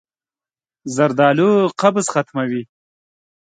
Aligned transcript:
زردالو 0.95 1.49
قبض 1.81 2.05
ختموي. 2.13 2.63